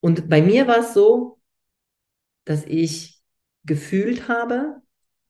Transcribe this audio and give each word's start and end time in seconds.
Und 0.00 0.28
bei 0.28 0.42
mir 0.42 0.66
war 0.66 0.78
es 0.78 0.94
so, 0.94 1.38
dass 2.44 2.64
ich 2.64 3.20
gefühlt 3.64 4.28
habe 4.28 4.80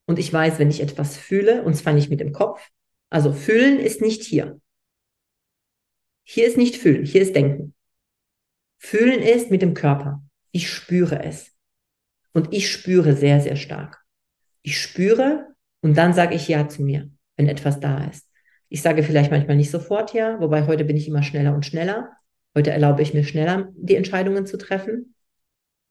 und 0.06 0.18
ich 0.18 0.33
weiß, 0.33 0.58
wenn 0.58 0.71
ich 0.71 0.80
etwas 0.80 1.17
fühle, 1.17 1.62
und 1.62 1.75
zwar 1.75 1.92
nicht 1.92 2.10
mit 2.10 2.21
dem 2.21 2.33
Kopf, 2.33 2.69
also 3.11 3.33
fühlen 3.33 3.79
ist 3.79 4.01
nicht 4.01 4.23
hier. 4.23 4.61
Hier 6.23 6.46
ist 6.46 6.57
nicht 6.57 6.77
fühlen, 6.77 7.04
hier 7.04 7.23
ist 7.23 7.35
denken. 7.35 7.75
Fühlen 8.79 9.21
ist 9.21 9.51
mit 9.51 9.62
dem 9.62 9.75
Körper. 9.75 10.23
Ich 10.52 10.71
spüre 10.71 11.23
es. 11.25 11.53
Und 12.32 12.53
ich 12.53 12.71
spüre 12.71 13.14
sehr, 13.14 13.41
sehr 13.41 13.57
stark. 13.57 14.05
Ich 14.62 14.80
spüre 14.80 15.55
und 15.80 15.96
dann 15.96 16.12
sage 16.12 16.35
ich 16.35 16.46
Ja 16.48 16.69
zu 16.69 16.82
mir, 16.82 17.11
wenn 17.37 17.48
etwas 17.48 17.80
da 17.80 18.05
ist. 18.05 18.29
Ich 18.69 18.82
sage 18.82 19.03
vielleicht 19.03 19.30
manchmal 19.30 19.57
nicht 19.57 19.71
sofort 19.71 20.12
Ja, 20.12 20.39
wobei 20.41 20.66
heute 20.66 20.85
bin 20.85 20.96
ich 20.96 21.09
immer 21.09 21.23
schneller 21.23 21.55
und 21.55 21.64
schneller. 21.64 22.18
Heute 22.59 22.72
erlaube 22.72 23.02
ich 23.02 23.14
mir 23.14 23.22
schneller, 23.22 23.68
die 23.77 23.95
Entscheidungen 23.95 24.45
zu 24.45 24.59
treffen. 24.59 25.14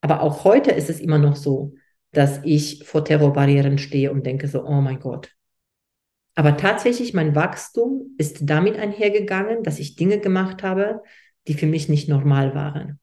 Aber 0.02 0.21
auch 0.21 0.43
heute 0.43 0.71
ist 0.71 0.89
es 0.89 1.00
immer 1.00 1.18
noch 1.18 1.37
so, 1.37 1.75
dass 2.11 2.42
ich 2.43 2.83
vor 2.83 3.05
Terrorbarrieren 3.05 3.78
stehe 3.78 4.11
und 4.11 4.25
denke 4.25 4.50
so, 4.50 4.65
oh 4.65 4.82
mein 4.82 5.00
Gott. 5.00 5.33
Aber 6.36 6.57
tatsächlich, 6.57 7.14
mein 7.14 7.36
Wachstum 7.36 8.14
ist 8.18 8.39
damit 8.42 8.78
einhergegangen, 8.78 9.64
dass 9.64 9.79
ich 9.79 9.95
Dinge 9.95 10.19
gemacht 10.19 10.61
habe, 10.61 11.04
die 11.47 11.54
für 11.54 11.68
mich 11.68 11.87
nicht 11.87 12.09
normal 12.09 12.54
waren. 12.54 13.00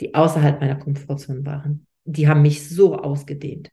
Die 0.00 0.14
außerhalb 0.14 0.62
meiner 0.62 0.76
Komfortzone 0.76 1.44
waren. 1.44 1.86
Die 2.04 2.26
haben 2.26 2.40
mich 2.40 2.66
so 2.70 2.96
ausgedehnt 2.96 3.70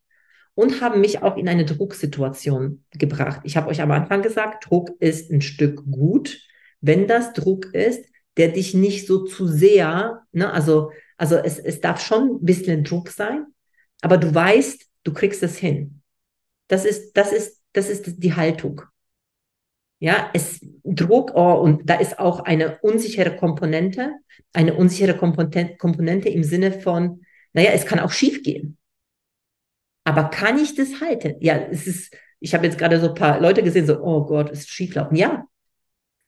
und 0.56 0.82
haben 0.82 1.00
mich 1.00 1.24
auch 1.24 1.38
in 1.38 1.48
eine 1.48 1.64
Drucksituation 1.64 2.84
gebracht. 2.92 3.40
Ich 3.46 3.56
habe 3.56 3.70
euch 3.70 3.82
am 3.82 3.92
Anfang 3.92 4.22
gesagt, 4.22 4.70
Druck 4.70 4.90
ist 5.00 5.32
ein 5.32 5.40
Stück 5.40 5.86
gut, 5.90 6.38
wenn 6.82 7.08
das 7.08 7.32
Druck 7.32 7.74
ist, 7.74 8.12
der 8.38 8.50
dich 8.50 8.74
nicht 8.74 9.08
so 9.08 9.26
zu 9.26 9.48
sehr, 9.48 10.24
ne, 10.32 10.52
also, 10.52 10.92
also 11.18 11.36
es, 11.36 11.60
es 11.60 11.82
darf 11.82 12.02
schon 12.04 12.36
ein 12.36 12.46
bisschen 12.46 12.84
Druck 12.84 13.10
sein, 13.10 13.46
aber 14.02 14.18
du 14.18 14.34
weißt, 14.34 14.88
du 15.04 15.14
kriegst 15.14 15.44
es 15.44 15.58
hin. 15.58 16.02
Das 16.68 16.86
ist, 16.86 17.14
das 17.18 17.32
ist, 17.32 17.62
das 17.74 17.90
ist 17.90 18.24
die 18.24 18.34
Haltung. 18.36 18.82
Ja, 20.00 20.32
es 20.34 20.60
Druck, 20.84 21.32
oh, 21.36 21.54
und 21.62 21.88
da 21.88 21.96
ist 21.96 22.18
auch 22.18 22.40
eine 22.40 22.80
unsichere 22.80 23.36
Komponente, 23.36 24.14
eine 24.52 24.74
unsichere 24.74 25.16
Komponente, 25.16 25.78
Komponente 25.78 26.30
im 26.30 26.44
Sinne 26.44 26.72
von, 26.72 27.22
naja, 27.54 27.72
es 27.74 27.86
kann 27.86 28.00
auch 28.00 28.12
schief 28.12 28.42
gehen. 28.42 28.78
Aber 30.04 30.30
kann 30.30 30.58
ich 30.58 30.76
das 30.76 31.00
halten? 31.02 31.36
Ja, 31.40 31.58
es 31.58 31.86
ist, 31.86 32.16
ich 32.40 32.54
habe 32.56 32.66
jetzt 32.66 32.80
gerade 32.80 33.00
so 33.00 33.10
ein 33.10 33.16
paar 33.16 33.40
Leute 33.40 33.62
gesehen, 33.62 33.86
so, 33.86 34.02
oh 34.02 34.26
Gott, 34.26 34.50
es 34.52 34.62
ist 34.62 34.70
schieflaufen. 34.70 35.16
Ja. 35.16 35.46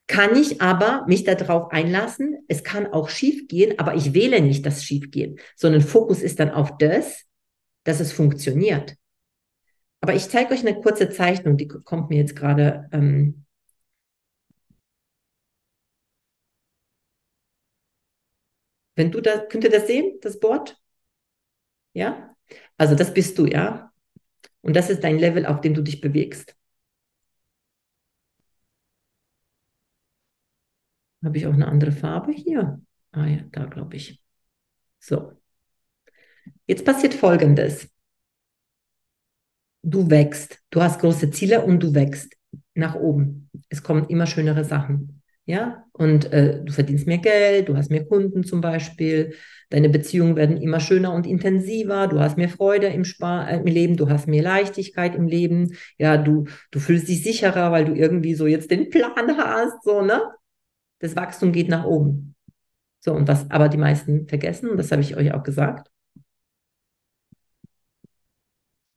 Kann 0.06 0.36
ich 0.36 0.60
aber 0.60 1.04
mich 1.06 1.24
darauf 1.24 1.72
einlassen? 1.72 2.44
Es 2.46 2.62
kann 2.62 2.86
auch 2.92 3.08
schief 3.08 3.48
gehen, 3.48 3.78
aber 3.78 3.94
ich 3.94 4.12
wähle 4.12 4.40
nicht 4.42 4.66
das 4.66 4.84
Schiefgehen, 4.84 5.38
sondern 5.56 5.80
Fokus 5.80 6.20
ist 6.22 6.40
dann 6.40 6.50
auf 6.50 6.76
das, 6.78 7.24
dass 7.84 8.00
es 8.00 8.12
funktioniert. 8.12 8.96
Aber 10.00 10.14
ich 10.14 10.28
zeige 10.28 10.52
euch 10.52 10.60
eine 10.60 10.78
kurze 10.78 11.08
Zeichnung, 11.08 11.56
die 11.56 11.68
kommt 11.68 12.10
mir 12.10 12.18
jetzt 12.18 12.36
gerade. 12.36 12.88
Ähm, 12.92 13.46
wenn 18.96 19.10
du 19.10 19.20
da, 19.22 19.38
könnt 19.38 19.64
ihr 19.64 19.70
das 19.70 19.86
sehen, 19.86 20.18
das 20.20 20.38
Board? 20.38 20.76
Ja? 21.94 22.36
Also 22.76 22.94
das 22.94 23.14
bist 23.14 23.38
du, 23.38 23.46
ja. 23.46 23.92
Und 24.60 24.76
das 24.76 24.90
ist 24.90 25.02
dein 25.04 25.18
Level, 25.18 25.46
auf 25.46 25.60
dem 25.62 25.74
du 25.74 25.82
dich 25.82 26.00
bewegst. 26.02 26.54
Habe 31.24 31.38
ich 31.38 31.46
auch 31.46 31.54
eine 31.54 31.68
andere 31.68 31.92
Farbe 31.92 32.32
hier? 32.32 32.80
Ah 33.12 33.26
ja, 33.26 33.40
da 33.50 33.64
glaube 33.64 33.96
ich. 33.96 34.20
So. 35.00 35.32
Jetzt 36.66 36.84
passiert 36.84 37.14
Folgendes. 37.14 37.88
Du 39.82 40.10
wächst. 40.10 40.60
Du 40.70 40.82
hast 40.82 41.00
große 41.00 41.30
Ziele 41.30 41.62
und 41.62 41.82
du 41.82 41.94
wächst 41.94 42.34
nach 42.74 42.94
oben. 42.94 43.50
Es 43.68 43.82
kommen 43.82 44.06
immer 44.08 44.26
schönere 44.26 44.64
Sachen. 44.64 45.22
Ja, 45.46 45.84
und 45.92 46.32
äh, 46.32 46.64
du 46.64 46.72
verdienst 46.72 47.06
mehr 47.06 47.18
Geld, 47.18 47.68
du 47.68 47.76
hast 47.76 47.90
mehr 47.90 48.06
Kunden 48.06 48.44
zum 48.44 48.62
Beispiel, 48.62 49.34
deine 49.68 49.90
Beziehungen 49.90 50.36
werden 50.36 50.56
immer 50.56 50.80
schöner 50.80 51.12
und 51.12 51.26
intensiver, 51.26 52.06
du 52.06 52.18
hast 52.18 52.38
mehr 52.38 52.48
Freude 52.48 52.86
im, 52.86 53.04
Spar 53.04 53.50
äh, 53.50 53.58
im 53.58 53.66
Leben, 53.66 53.98
du 53.98 54.08
hast 54.08 54.26
mehr 54.26 54.42
Leichtigkeit 54.42 55.14
im 55.14 55.28
Leben, 55.28 55.76
ja, 55.98 56.16
du, 56.16 56.46
du 56.70 56.80
fühlst 56.80 57.08
dich 57.08 57.22
sicherer, 57.22 57.72
weil 57.72 57.84
du 57.84 57.92
irgendwie 57.92 58.34
so 58.34 58.46
jetzt 58.46 58.70
den 58.70 58.88
Plan 58.88 59.36
hast, 59.36 59.84
so, 59.84 60.00
ne? 60.00 60.22
Das 60.98 61.16
Wachstum 61.16 61.52
geht 61.52 61.68
nach 61.68 61.84
oben. 61.84 62.34
So, 63.00 63.12
und 63.12 63.28
was 63.28 63.50
aber 63.50 63.68
die 63.68 63.76
meisten 63.76 64.28
vergessen, 64.28 64.70
und 64.70 64.78
das 64.78 64.90
habe 64.90 65.02
ich 65.02 65.16
euch 65.16 65.34
auch 65.34 65.42
gesagt, 65.42 65.90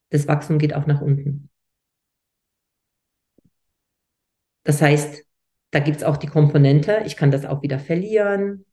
das 0.09 0.27
Wachstum 0.27 0.59
geht 0.59 0.73
auch 0.73 0.87
nach 0.87 1.01
unten. 1.01 1.49
Das 4.63 4.81
heißt, 4.81 5.25
da 5.71 5.79
gibt 5.79 5.97
es 5.97 6.03
auch 6.03 6.17
die 6.17 6.27
Komponente, 6.27 7.03
ich 7.05 7.17
kann 7.17 7.31
das 7.31 7.45
auch 7.45 7.61
wieder 7.61 7.79
verlieren. 7.79 8.65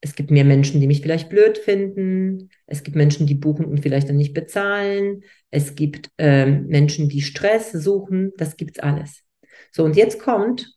Es 0.00 0.16
gibt 0.16 0.32
mehr 0.32 0.44
Menschen, 0.44 0.80
die 0.80 0.88
mich 0.88 1.00
vielleicht 1.00 1.28
blöd 1.28 1.58
finden. 1.58 2.50
Es 2.66 2.82
gibt 2.82 2.96
Menschen, 2.96 3.26
die 3.26 3.36
buchen 3.36 3.64
und 3.64 3.80
vielleicht 3.80 4.08
dann 4.08 4.16
nicht 4.16 4.34
bezahlen. 4.34 5.22
Es 5.50 5.76
gibt 5.76 6.10
ähm, 6.18 6.66
Menschen, 6.66 7.08
die 7.08 7.22
Stress 7.22 7.70
suchen. 7.70 8.32
Das 8.36 8.56
gibt's 8.56 8.80
alles. 8.80 9.22
So, 9.70 9.84
und 9.84 9.96
jetzt 9.96 10.18
kommt, 10.18 10.76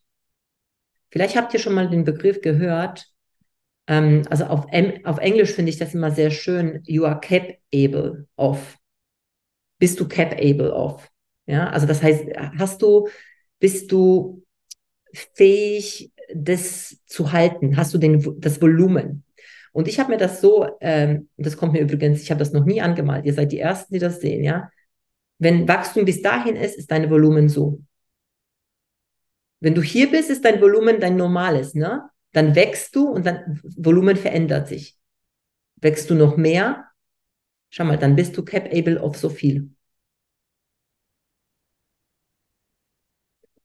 vielleicht 1.16 1.34
habt 1.34 1.54
ihr 1.54 1.60
schon 1.60 1.72
mal 1.72 1.88
den 1.88 2.04
Begriff 2.04 2.42
gehört, 2.42 3.06
ähm, 3.86 4.24
also 4.28 4.44
auf, 4.44 4.66
auf 5.04 5.18
Englisch 5.18 5.52
finde 5.52 5.70
ich 5.70 5.78
das 5.78 5.94
immer 5.94 6.10
sehr 6.10 6.30
schön, 6.30 6.82
you 6.84 7.06
are 7.06 7.18
capable 7.18 8.26
of. 8.36 8.76
Bist 9.78 9.98
du 9.98 10.06
capable 10.06 10.74
of? 10.74 11.10
Ja, 11.46 11.70
also 11.70 11.86
das 11.86 12.02
heißt, 12.02 12.26
hast 12.58 12.82
du, 12.82 13.08
bist 13.60 13.90
du 13.92 14.44
fähig, 15.14 16.12
das 16.34 16.98
zu 17.06 17.32
halten? 17.32 17.78
Hast 17.78 17.94
du 17.94 17.98
den, 17.98 18.38
das 18.38 18.60
Volumen? 18.60 19.24
Und 19.72 19.88
ich 19.88 19.98
habe 19.98 20.10
mir 20.10 20.18
das 20.18 20.42
so, 20.42 20.68
ähm, 20.82 21.30
das 21.38 21.56
kommt 21.56 21.72
mir 21.72 21.80
übrigens, 21.80 22.20
ich 22.20 22.30
habe 22.30 22.40
das 22.40 22.52
noch 22.52 22.66
nie 22.66 22.82
angemalt, 22.82 23.24
ihr 23.24 23.32
seid 23.32 23.52
die 23.52 23.60
Ersten, 23.60 23.94
die 23.94 24.00
das 24.00 24.20
sehen, 24.20 24.44
ja. 24.44 24.70
Wenn 25.38 25.66
Wachstum 25.66 26.04
bis 26.04 26.20
dahin 26.20 26.56
ist, 26.56 26.76
ist 26.76 26.90
dein 26.90 27.08
Volumen 27.08 27.48
so. 27.48 27.80
Wenn 29.60 29.74
du 29.74 29.82
hier 29.82 30.10
bist, 30.10 30.30
ist 30.30 30.44
dein 30.44 30.60
Volumen 30.60 31.00
dein 31.00 31.16
normales, 31.16 31.74
ne? 31.74 32.08
Dann 32.32 32.54
wächst 32.54 32.94
du 32.94 33.08
und 33.08 33.24
dein 33.26 33.60
Volumen 33.76 34.16
verändert 34.16 34.68
sich. 34.68 34.98
Wächst 35.76 36.10
du 36.10 36.14
noch 36.14 36.36
mehr? 36.36 36.86
Schau 37.70 37.84
mal, 37.84 37.98
dann 37.98 38.16
bist 38.16 38.36
du 38.36 38.44
capable 38.44 39.00
of 39.00 39.16
so 39.16 39.28
viel. 39.28 39.70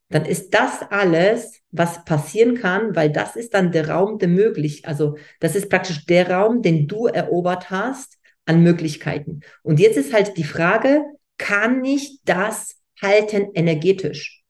dann 0.10 0.26
ist 0.26 0.54
das 0.54 0.82
alles, 0.90 1.62
was 1.72 2.04
passieren 2.06 2.56
kann, 2.56 2.96
weil 2.96 3.10
das 3.12 3.36
ist 3.36 3.54
dann 3.54 3.72
der 3.72 3.90
Raum 3.90 4.20
der 4.20 4.28
möglich, 4.28 4.86
also 4.86 5.18
das 5.40 5.56
ist 5.56 5.70
praktisch 5.70 6.06
der 6.06 6.30
Raum, 6.30 6.62
den 6.62 6.88
du 6.88 7.08
erobert 7.08 7.70
hast 7.70 8.18
an 8.46 8.62
Möglichkeiten. 8.62 9.40
Und 9.64 9.80
jetzt 9.80 9.98
ist 9.98 10.14
halt 10.14 10.38
die 10.38 10.44
Frage, 10.44 11.04
kann 11.38 11.84
ich 11.86 12.20
das 12.26 12.76
halten 13.02 13.52
energetisch? 13.54 14.41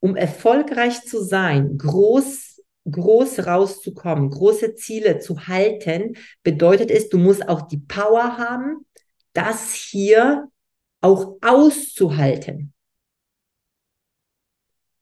Um 0.00 0.16
erfolgreich 0.16 1.02
zu 1.02 1.22
sein, 1.22 1.76
groß, 1.76 2.62
groß 2.90 3.46
rauszukommen, 3.46 4.30
große 4.30 4.74
Ziele 4.74 5.18
zu 5.18 5.46
halten, 5.46 6.16
bedeutet 6.42 6.90
es, 6.90 7.08
du 7.08 7.18
musst 7.18 7.48
auch 7.48 7.62
die 7.62 7.78
Power 7.78 8.38
haben, 8.38 8.86
das 9.32 9.74
hier 9.74 10.48
auch 11.00 11.36
auszuhalten. 11.42 12.72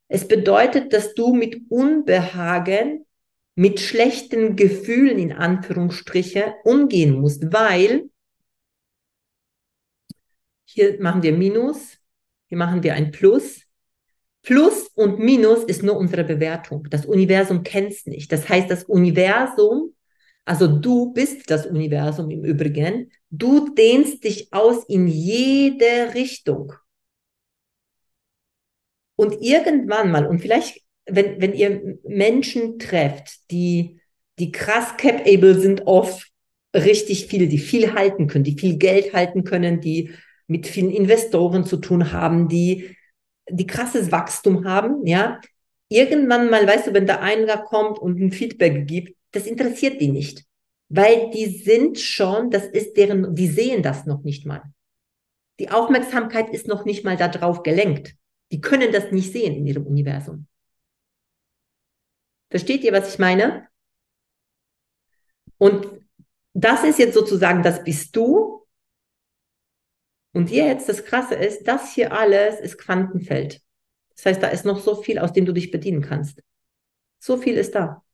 Es 0.09 0.26
bedeutet, 0.26 0.92
dass 0.92 1.15
du 1.15 1.34
mit 1.34 1.70
Unbehagen, 1.70 3.06
mit 3.54 3.80
schlechten 3.80 4.56
Gefühlen 4.56 5.19
in 5.19 5.32
Anführungsstriche 5.32 6.54
umgehen 6.65 7.21
musst, 7.21 7.53
weil 7.53 8.09
hier 10.65 11.01
machen 11.01 11.22
wir 11.22 11.33
Minus, 11.33 11.98
hier 12.47 12.59
machen 12.59 12.83
wir 12.83 12.94
ein 12.94 13.10
Plus. 13.10 13.67
Plus 14.43 14.89
und 14.95 15.19
Minus 15.19 15.65
ist 15.65 15.83
nur 15.83 15.97
unsere 15.97 16.25
Bewertung. 16.25 16.87
Das 16.91 17.07
Universum 17.07 17.63
kennt 17.63 17.93
es 17.93 18.07
nicht. 18.07 18.33
Das 18.33 18.49
heißt, 18.49 18.71
das 18.71 18.85
Universum, 18.85 19.95
also 20.45 20.67
du 20.67 21.13
bist 21.13 21.51
das 21.51 21.67
Universum 21.67 22.31
im 22.31 22.45
Übrigen, 22.45 23.11
du 23.31 23.75
dehnst 23.75 24.25
dich 24.25 24.53
aus 24.53 24.85
in 24.89 25.07
jede 25.07 26.15
Richtung. 26.15 26.73
Und 29.17 29.43
irgendwann 29.43 30.11
mal, 30.13 30.27
und 30.27 30.41
vielleicht, 30.41 30.81
wenn, 31.05 31.41
wenn 31.41 31.53
ihr 31.53 31.99
Menschen 32.05 32.79
trefft, 32.79 33.51
die, 33.51 34.01
die 34.39 34.53
krass 34.53 34.97
capable 34.97 35.59
sind 35.59 35.87
auf 35.87 36.25
richtig 36.75 37.27
viel, 37.27 37.49
die 37.49 37.59
viel 37.59 37.95
halten 37.95 38.29
können, 38.29 38.45
die 38.45 38.59
viel 38.59 38.79
Geld 38.79 39.13
halten 39.13 39.45
können, 39.45 39.81
die 39.81 40.13
mit 40.47 40.67
vielen 40.67 40.91
Investoren 40.91 41.65
zu 41.65 41.79
tun 41.79 42.13
haben, 42.13 42.49
die, 42.49 42.97
die 43.50 43.66
krasses 43.66 44.12
Wachstum 44.12 44.65
haben, 44.65 45.06
ja. 45.06 45.41
Irgendwann 45.91 46.50
mal, 46.50 46.66
weißt 46.66 46.89
du, 46.89 46.95
wenn 46.95 47.06
da 47.06 47.21
einer 47.21 47.59
kommt 47.59 47.98
und 47.98 48.21
ein 48.21 48.30
Feedback 48.30 48.86
gibt, 48.86 49.16
das 49.33 49.47
interessiert 49.47 50.00
die 50.00 50.09
nicht. 50.09 50.45
Weil 50.91 51.30
die 51.30 51.47
sind 51.47 51.98
schon, 51.98 52.50
das 52.50 52.66
ist 52.66 52.97
deren, 52.97 53.34
die 53.34 53.48
sehen 53.48 53.83
das 53.83 54.06
noch 54.06 54.22
nicht 54.22 54.47
mal. 54.47 54.62
Die 55.59 55.71
Aufmerksamkeit 55.71 56.50
ist 56.50 56.68
noch 56.68 56.84
nicht 56.84 57.04
mal 57.04 57.16
darauf 57.16 57.62
gelenkt. 57.62 58.15
Die 58.53 58.60
können 58.60 58.92
das 58.92 59.10
nicht 59.12 59.33
sehen 59.33 59.54
in 59.54 59.66
ihrem 59.66 59.86
Universum. 59.86 60.47
Versteht 62.51 62.84
ihr, 62.84 62.92
was 62.92 63.12
ich 63.12 63.18
meine? 63.18 63.68
Und 65.59 65.86
das 66.54 66.84
ist 66.84 66.98
jetzt 66.98 67.15
sozusagen, 67.15 67.62
das 67.62 67.84
bist 67.84 68.15
du. 68.16 68.58
Und 70.39 70.53
jetzt, 70.53 70.89
das 70.89 71.05
Krasse 71.05 71.35
ist, 71.35 71.67
das 71.67 71.93
hier 71.93 72.13
alles 72.13 72.61
ist 72.61 72.79
Quantenfeld. 72.79 73.61
Das 74.15 74.25
heißt, 74.25 74.41
da 74.41 74.47
ist 74.47 74.65
noch 74.65 74.79
so 74.79 74.95
viel, 74.95 75.19
aus 75.19 75.33
dem 75.33 75.45
du 75.45 75.53
dich 75.53 75.73
bedienen 75.73 76.01
kannst. 76.01 76.45
So 77.19 77.39
viel 77.39 77.57
ist 77.57 77.75
da. 77.75 78.05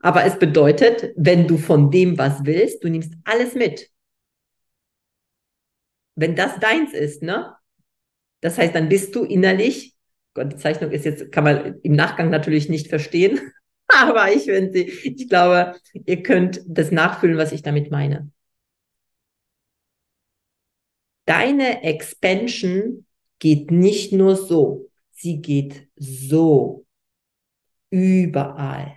Aber 0.00 0.24
es 0.24 0.36
bedeutet, 0.40 1.12
wenn 1.14 1.46
du 1.46 1.58
von 1.58 1.92
dem 1.92 2.18
was 2.18 2.44
willst, 2.44 2.82
du 2.82 2.88
nimmst 2.88 3.14
alles 3.22 3.54
mit. 3.54 3.88
Wenn 6.16 6.34
das 6.34 6.58
deins 6.58 6.92
ist, 6.92 7.22
ne? 7.22 7.54
Das 8.40 8.58
heißt, 8.58 8.74
dann 8.74 8.88
bist 8.88 9.14
du 9.14 9.22
innerlich, 9.22 9.94
Gott, 10.34 10.52
die 10.52 10.56
Zeichnung 10.56 10.90
ist 10.90 11.04
jetzt, 11.04 11.30
kann 11.30 11.44
man 11.44 11.80
im 11.82 11.92
Nachgang 11.92 12.30
natürlich 12.30 12.68
nicht 12.68 12.88
verstehen, 12.88 13.52
aber 14.08 14.32
ich 14.32 14.44
finde 14.44 14.78
ich 14.80 15.28
glaube, 15.28 15.76
ihr 15.92 16.22
könnt 16.22 16.62
das 16.66 16.90
nachfühlen, 16.90 17.36
was 17.36 17.52
ich 17.52 17.62
damit 17.62 17.90
meine. 17.90 18.30
Deine 21.26 21.82
Expansion 21.82 23.06
geht 23.38 23.70
nicht 23.70 24.12
nur 24.12 24.36
so, 24.36 24.90
sie 25.10 25.40
geht 25.42 25.88
so 25.96 26.86
überall. 27.90 28.94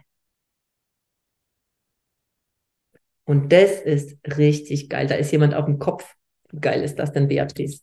Und 3.26 3.52
das 3.52 3.82
ist 3.82 4.18
richtig 4.38 4.90
geil. 4.90 5.08
Da 5.08 5.16
ist 5.16 5.32
jemand 5.32 5.54
auf 5.54 5.66
dem 5.66 5.80
Kopf. 5.80 6.16
Wie 6.52 6.60
geil 6.60 6.84
ist 6.84 6.96
das 6.96 7.14
denn, 7.14 7.28
Beatrice? 7.28 7.82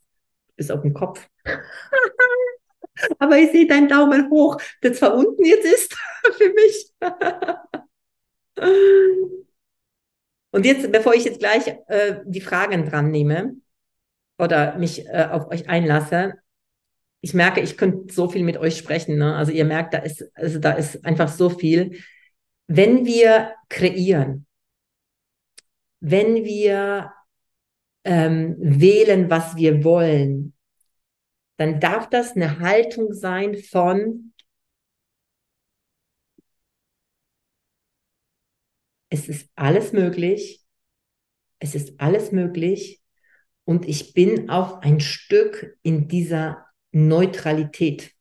Ist 0.57 0.71
auf 0.73 0.83
dem 0.83 0.95
Kopf. 0.95 1.29
Aber 3.19 3.39
ich 3.39 3.53
sehe 3.53 3.67
deinen 3.67 3.89
Daumen 3.89 4.31
hoch, 4.31 4.61
der 4.83 4.93
zwar 4.93 5.15
unten 5.15 5.45
jetzt 5.45 5.65
ist 5.65 5.97
für 6.37 6.53
mich. 6.53 6.93
Und 10.51 10.65
jetzt, 10.65 10.91
bevor 10.91 11.15
ich 11.15 11.25
jetzt 11.25 11.39
gleich 11.39 11.69
äh, 11.89 12.21
die 12.25 12.41
Fragen 12.41 12.89
dran 12.89 13.11
nehme 13.11 13.57
oder 14.39 14.77
mich 14.79 15.07
äh, 15.07 15.29
auf 15.31 15.49
euch 15.49 15.69
einlasse, 15.69 16.35
ich 17.21 17.35
merke, 17.35 17.61
ich 17.61 17.77
könnte 17.77 18.13
so 18.13 18.29
viel 18.29 18.45
mit 18.45 18.57
euch 18.57 18.79
sprechen. 18.79 19.19
Ne? 19.19 19.35
Also 19.35 19.53
ihr 19.53 19.65
merkt, 19.65 19.95
da 19.95 19.99
ist, 19.99 20.31
also 20.35 20.59
da 20.59 20.73
ist 20.73 21.05
einfach 21.05 21.29
so 21.29 21.51
viel. 21.51 21.99
Wenn 22.69 23.07
wir 23.07 23.55
kreieren, 23.69 24.47
wenn 26.01 26.45
wir 26.45 27.13
ähm, 28.05 28.57
wählen, 28.59 29.31
was 29.31 29.57
wir 29.57 29.83
wollen, 29.85 30.55
dann 31.59 31.81
darf 31.81 32.09
das 32.09 32.35
eine 32.37 32.61
Haltung 32.61 33.13
sein 33.13 33.57
von, 33.57 34.33
es 39.11 39.29
ist 39.29 39.51
alles 39.57 39.93
möglich, 39.93 40.65
es 41.59 41.75
ist 41.75 42.01
alles 42.01 42.31
möglich 42.31 43.03
und 43.65 43.89
ich 43.89 44.15
bin 44.15 44.49
auch 44.51 44.83
ein 44.83 45.01
Stück 45.01 45.77
in 45.83 46.07
dieser 46.07 46.65
Neutralität. 46.93 48.13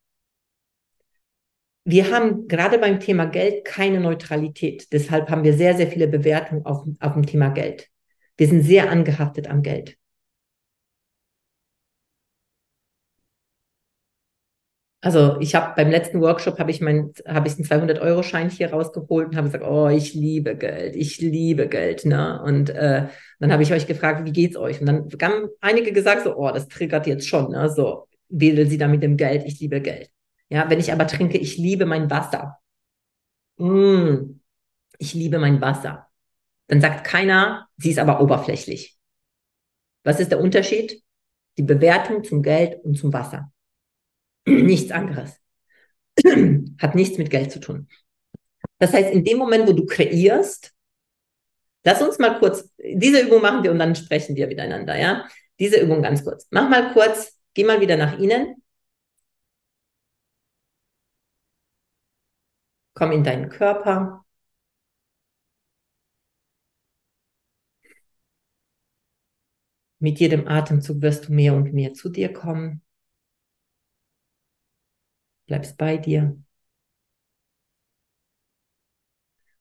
Wir 1.83 2.11
haben 2.11 2.47
gerade 2.47 2.79
beim 2.79 2.99
Thema 2.99 3.25
Geld 3.25 3.63
keine 3.63 3.99
Neutralität. 3.99 4.91
Deshalb 4.91 5.29
haben 5.29 5.43
wir 5.43 5.53
sehr, 5.53 5.77
sehr 5.77 5.87
viele 5.87 6.07
Bewertungen 6.07 6.65
auf, 6.65 6.85
auf 6.99 7.13
dem 7.13 7.25
Thema 7.25 7.49
Geld. 7.49 7.87
Wir 8.35 8.47
sind 8.47 8.63
sehr 8.63 8.89
angehaftet 8.89 9.47
am 9.47 9.61
Geld. 9.61 9.97
Also 15.07 15.39
ich 15.39 15.55
habe 15.55 15.73
beim 15.77 15.89
letzten 15.89 16.19
Workshop 16.19 16.59
habe 16.59 16.69
ich 16.69 16.81
mein 16.81 17.13
habe 17.25 17.47
ich 17.47 17.55
einen 17.55 17.63
200 17.63 17.99
Euro 17.99 18.23
Schein 18.23 18.49
hier 18.49 18.73
rausgeholt 18.73 19.29
und 19.29 19.37
habe 19.37 19.47
gesagt, 19.47 19.63
oh 19.63 19.87
ich 19.87 20.13
liebe 20.13 20.57
Geld, 20.57 20.97
ich 20.97 21.21
liebe 21.21 21.69
Geld, 21.69 22.03
ne? 22.03 22.41
Und 22.43 22.71
äh, 22.71 23.07
dann 23.39 23.53
habe 23.53 23.63
ich 23.63 23.71
euch 23.71 23.87
gefragt, 23.87 24.25
wie 24.25 24.33
geht's 24.33 24.57
euch? 24.57 24.81
Und 24.81 24.87
dann 24.87 25.07
haben 25.21 25.47
einige 25.61 25.93
gesagt 25.93 26.25
so, 26.25 26.35
oh 26.35 26.51
das 26.51 26.67
triggert 26.67 27.07
jetzt 27.07 27.25
schon, 27.25 27.51
ne? 27.51 27.69
So 27.69 28.09
wähle 28.27 28.65
sie 28.65 28.77
da 28.77 28.89
mit 28.89 29.01
dem 29.01 29.15
Geld, 29.15 29.45
ich 29.45 29.61
liebe 29.61 29.79
Geld. 29.79 30.09
Ja, 30.49 30.69
wenn 30.69 30.79
ich 30.81 30.91
aber 30.91 31.07
trinke, 31.07 31.37
ich 31.37 31.57
liebe 31.57 31.85
mein 31.85 32.09
Wasser. 32.09 32.57
Mm, 33.55 34.41
ich 34.99 35.13
liebe 35.13 35.39
mein 35.39 35.61
Wasser. 35.61 36.07
Dann 36.67 36.81
sagt 36.81 37.05
keiner, 37.05 37.69
sie 37.77 37.91
ist 37.91 37.99
aber 37.99 38.19
oberflächlich. 38.19 38.97
Was 40.03 40.19
ist 40.19 40.31
der 40.31 40.41
Unterschied? 40.41 41.01
Die 41.57 41.63
Bewertung 41.63 42.25
zum 42.25 42.43
Geld 42.43 42.83
und 42.83 42.97
zum 42.97 43.13
Wasser. 43.13 43.53
Nichts 44.47 44.91
anderes. 44.91 45.41
Hat 46.81 46.95
nichts 46.95 47.17
mit 47.17 47.29
Geld 47.29 47.51
zu 47.51 47.59
tun. 47.59 47.87
Das 48.79 48.93
heißt, 48.93 49.11
in 49.13 49.23
dem 49.25 49.37
Moment, 49.37 49.67
wo 49.67 49.73
du 49.73 49.85
kreierst, 49.85 50.73
lass 51.83 52.01
uns 52.01 52.17
mal 52.19 52.39
kurz, 52.39 52.69
diese 52.77 53.21
Übung 53.21 53.41
machen 53.41 53.63
wir 53.63 53.71
und 53.71 53.79
dann 53.79 53.95
sprechen 53.95 54.35
wir 54.35 54.47
miteinander, 54.47 54.97
ja? 54.97 55.27
Diese 55.59 55.79
Übung 55.81 56.01
ganz 56.01 56.23
kurz. 56.23 56.47
Mach 56.51 56.69
mal 56.69 56.93
kurz, 56.93 57.37
geh 57.53 57.63
mal 57.65 57.81
wieder 57.81 57.97
nach 57.97 58.17
innen. 58.19 58.63
Komm 62.93 63.11
in 63.11 63.23
deinen 63.23 63.49
Körper. 63.49 64.23
Mit 69.99 70.19
jedem 70.19 70.47
Atemzug 70.47 71.01
wirst 71.01 71.27
du 71.27 71.33
mehr 71.33 71.53
und 71.53 71.73
mehr 71.73 71.93
zu 71.93 72.09
dir 72.09 72.31
kommen 72.31 72.81
bleibst 75.47 75.77
bei 75.77 75.97
dir. 75.97 76.37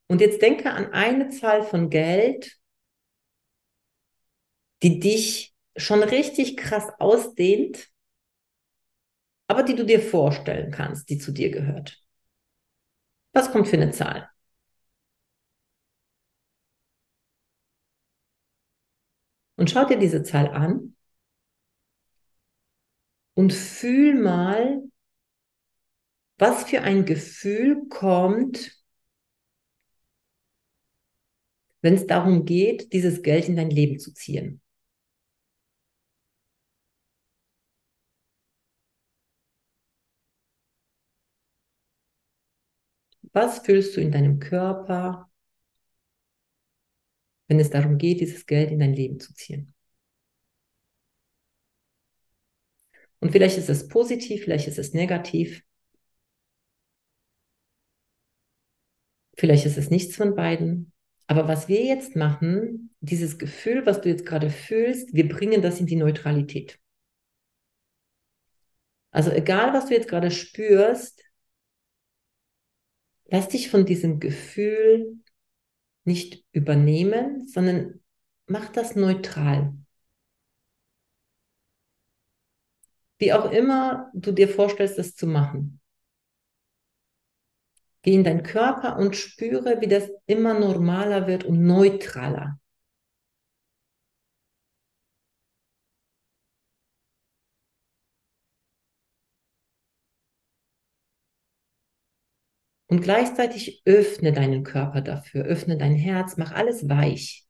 Und 0.09 0.21
jetzt 0.21 0.41
denke 0.43 0.71
an 0.71 0.93
eine 0.93 1.31
Zahl 1.31 1.63
von 1.65 1.91
Geld, 1.91 2.59
die 4.83 5.01
dich 5.01 5.55
schon 5.77 6.03
richtig 6.03 6.57
krass 6.57 6.89
ausdehnt, 6.99 7.89
aber 9.49 9.63
die 9.63 9.75
du 9.75 9.85
dir 9.85 10.01
vorstellen 10.01 10.71
kannst, 10.71 11.09
die 11.11 11.19
zu 11.19 11.33
dir 11.33 11.51
gehört. 11.51 12.03
Was 13.33 13.51
kommt 13.53 13.69
für 13.69 13.77
eine 13.77 13.91
Zahl? 13.91 14.29
Und 19.57 19.71
schau 19.71 19.85
dir 19.87 19.99
diese 19.99 20.23
Zahl 20.23 20.49
an 20.49 20.95
und 23.35 23.53
fühl 23.53 24.15
mal, 24.15 24.83
was 26.39 26.65
für 26.65 26.83
ein 26.83 27.05
Gefühl 27.05 27.89
kommt, 27.89 28.73
wenn 31.83 31.95
es 31.95 32.07
darum 32.07 32.45
geht, 32.45 32.93
dieses 32.93 33.23
Geld 33.23 33.49
in 33.49 33.57
dein 33.57 33.71
Leben 33.71 33.99
zu 33.99 34.13
ziehen? 34.13 34.61
Was 43.33 43.59
fühlst 43.61 43.97
du 43.97 44.01
in 44.01 44.11
deinem 44.11 44.41
Körper, 44.41 45.31
wenn 47.49 47.61
es 47.61 47.71
darum 47.71 47.99
geht, 47.99 48.21
dieses 48.21 48.47
Geld 48.47 48.71
in 48.71 48.79
dein 48.81 48.95
Leben 48.95 49.21
zu 49.21 49.35
ziehen? 49.35 49.75
Und 53.21 53.33
vielleicht 53.33 53.59
ist 53.59 53.69
es 53.69 53.89
positiv, 53.89 54.45
vielleicht 54.45 54.69
ist 54.69 54.79
es 54.79 54.95
negativ. 54.95 55.66
Vielleicht 59.37 59.67
ist 59.67 59.77
es 59.77 59.91
nichts 59.91 60.17
von 60.17 60.35
beiden. 60.35 60.93
Aber 61.27 61.49
was 61.49 61.69
wir 61.69 61.85
jetzt 61.85 62.17
machen, 62.17 62.95
dieses 63.01 63.39
Gefühl, 63.39 63.85
was 63.85 64.01
du 64.01 64.09
jetzt 64.09 64.27
gerade 64.27 64.51
fühlst, 64.51 65.13
wir 65.13 65.29
bringen 65.29 65.61
das 65.61 65.81
in 65.81 65.87
die 65.87 65.97
Neutralität. 65.97 66.79
Also 69.11 69.31
egal, 69.31 69.73
was 69.73 69.87
du 69.87 69.95
jetzt 69.95 70.09
gerade 70.09 70.31
spürst, 70.31 71.23
lass 73.27 73.49
dich 73.49 73.71
von 73.71 73.87
diesem 73.87 74.21
Gefühl 74.21 75.21
nicht 76.05 76.45
übernehmen, 76.53 77.49
sondern 77.49 78.01
mach 78.47 78.69
das 78.69 78.95
neutral. 78.95 79.75
Wie 83.19 83.33
auch 83.33 83.51
immer 83.51 84.11
du 84.15 84.33
dir 84.33 84.49
vorstellst, 84.49 84.99
das 84.99 85.15
zu 85.15 85.27
machen. 85.27 85.81
Geh 88.07 88.15
in 88.15 88.23
deinen 88.23 88.45
Körper 88.45 88.99
und 88.99 89.17
spüre, 89.17 89.81
wie 89.81 89.89
das 89.89 90.09
immer 90.27 90.55
normaler 90.57 91.27
wird 91.27 91.43
und 91.43 91.67
neutraler. 91.67 92.61
Und 102.87 103.03
gleichzeitig 103.03 103.83
öffne 103.85 104.33
deinen 104.33 104.63
Körper 104.63 105.01
dafür, 105.01 105.45
öffne 105.45 105.77
dein 105.77 105.97
Herz, 105.97 106.37
mach 106.37 106.53
alles 106.53 106.89
weich. 106.89 107.45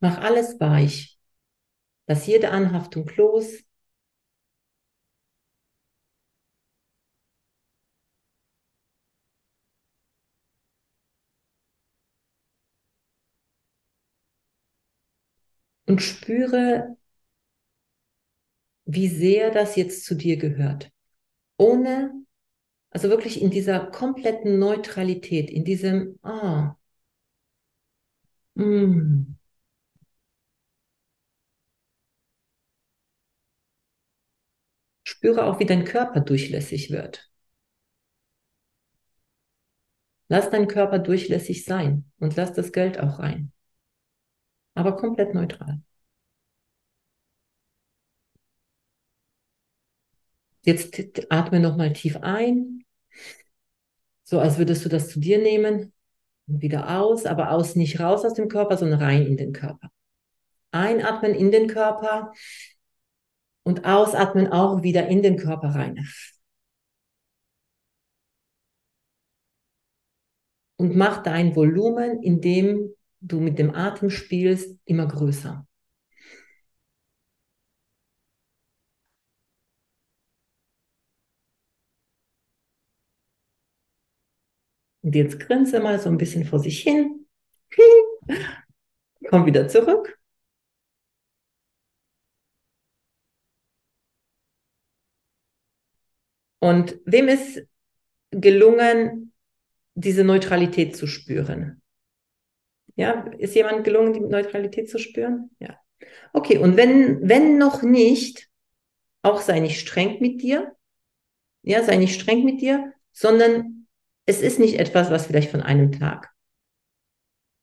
Mach 0.00 0.18
alles 0.18 0.58
weich. 0.60 1.18
Lass 2.06 2.26
jede 2.26 2.50
Anhaftung 2.50 3.10
los. 3.16 3.64
Und 15.86 16.02
spüre, 16.02 16.96
wie 18.86 19.08
sehr 19.08 19.50
das 19.50 19.76
jetzt 19.76 20.04
zu 20.04 20.14
dir 20.14 20.36
gehört. 20.36 20.90
Ohne, 21.56 22.12
also 22.90 23.08
wirklich 23.10 23.42
in 23.42 23.50
dieser 23.50 23.86
kompletten 23.86 24.58
Neutralität, 24.58 25.50
in 25.50 25.64
diesem, 25.64 26.18
ah, 26.22 26.76
mm. 28.56 29.34
Spüre 35.02 35.44
auch, 35.46 35.58
wie 35.60 35.64
dein 35.66 35.84
Körper 35.84 36.20
durchlässig 36.20 36.90
wird. 36.90 37.30
Lass 40.28 40.50
deinen 40.50 40.68
Körper 40.68 40.98
durchlässig 40.98 41.64
sein 41.64 42.04
und 42.18 42.36
lass 42.36 42.52
das 42.52 42.72
Geld 42.72 42.98
auch 43.00 43.18
rein. 43.20 43.52
Aber 44.74 44.96
komplett 44.96 45.34
neutral. 45.34 45.80
Jetzt 50.62 50.98
atme 51.30 51.60
nochmal 51.60 51.92
tief 51.92 52.16
ein, 52.22 52.84
so 54.22 54.40
als 54.40 54.58
würdest 54.58 54.84
du 54.84 54.88
das 54.88 55.10
zu 55.10 55.20
dir 55.20 55.38
nehmen 55.38 55.92
und 56.46 56.62
wieder 56.62 56.98
aus, 56.98 57.26
aber 57.26 57.50
aus 57.50 57.76
nicht 57.76 58.00
raus 58.00 58.24
aus 58.24 58.34
dem 58.34 58.48
Körper, 58.48 58.76
sondern 58.78 59.00
rein 59.00 59.26
in 59.26 59.36
den 59.36 59.52
Körper. 59.52 59.90
Einatmen 60.70 61.34
in 61.34 61.50
den 61.50 61.68
Körper 61.68 62.32
und 63.62 63.84
ausatmen 63.84 64.48
auch 64.48 64.82
wieder 64.82 65.06
in 65.08 65.22
den 65.22 65.36
Körper 65.36 65.68
rein. 65.68 66.06
Und 70.76 70.96
mach 70.96 71.22
dein 71.22 71.54
Volumen, 71.54 72.22
in 72.22 72.40
dem 72.40 72.94
du 73.24 73.40
mit 73.40 73.58
dem 73.58 73.74
Atem 73.74 74.10
spielst, 74.10 74.78
immer 74.84 75.06
größer. 75.06 75.66
Und 85.02 85.14
jetzt 85.14 85.38
grinse 85.40 85.80
mal 85.80 85.98
so 86.00 86.08
ein 86.08 86.18
bisschen 86.18 86.44
vor 86.44 86.58
sich 86.60 86.80
hin. 86.82 87.26
Komm 89.28 89.46
wieder 89.46 89.68
zurück. 89.68 90.18
Und 96.58 96.98
wem 97.04 97.28
ist 97.28 97.62
gelungen, 98.30 99.32
diese 99.94 100.24
Neutralität 100.24 100.96
zu 100.96 101.06
spüren? 101.06 101.83
Ja, 102.96 103.24
ist 103.38 103.54
jemand 103.54 103.84
gelungen, 103.84 104.12
die 104.12 104.20
Neutralität 104.20 104.88
zu 104.88 104.98
spüren? 104.98 105.50
Ja. 105.58 105.78
Okay, 106.32 106.58
und 106.58 106.76
wenn, 106.76 107.28
wenn 107.28 107.58
noch 107.58 107.82
nicht, 107.82 108.48
auch 109.22 109.40
sei 109.40 109.60
nicht 109.60 109.80
streng 109.80 110.20
mit 110.20 110.42
dir. 110.42 110.72
Ja, 111.62 111.82
sei 111.82 111.96
nicht 111.96 112.20
streng 112.20 112.44
mit 112.44 112.60
dir, 112.60 112.92
sondern 113.12 113.86
es 114.26 114.42
ist 114.42 114.58
nicht 114.58 114.78
etwas, 114.78 115.10
was 115.10 115.26
vielleicht 115.26 115.50
von 115.50 115.62
einem 115.62 115.92
Tag 115.92 116.30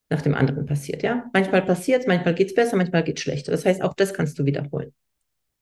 nach 0.10 0.22
dem 0.22 0.36
anderen 0.36 0.66
passiert. 0.66 1.04
Ja, 1.04 1.30
manchmal 1.34 1.62
passiert 1.62 2.02
es, 2.02 2.08
manchmal 2.08 2.36
geht 2.36 2.48
es 2.48 2.56
besser, 2.56 2.76
manchmal 2.78 3.04
geht 3.04 3.18
es 3.18 3.24
schlechter. 3.24 3.52
Das 3.52 3.66
heißt, 3.66 3.82
auch 3.82 3.94
das 3.94 4.14
kannst 4.14 4.38
du 4.40 4.46
wiederholen. 4.46 4.94